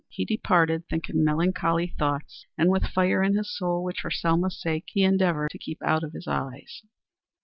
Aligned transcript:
He 0.09 0.25
departed, 0.25 0.87
thinking 0.89 1.23
melancholy 1.23 1.93
thoughts 1.99 2.47
and 2.57 2.71
with 2.71 2.87
fire 2.87 3.21
in 3.21 3.35
his 3.35 3.55
soul, 3.55 3.83
which, 3.83 3.99
for 3.99 4.09
Selma's 4.09 4.59
sake, 4.59 4.85
he 4.87 5.03
endeavored 5.03 5.51
to 5.51 5.59
keep 5.59 5.77
out 5.83 6.03
of 6.03 6.13
his 6.13 6.27
eyes. 6.27 6.81